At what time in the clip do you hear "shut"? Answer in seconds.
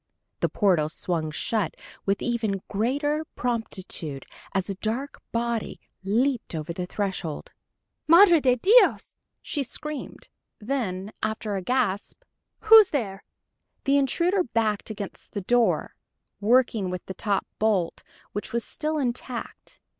1.29-1.75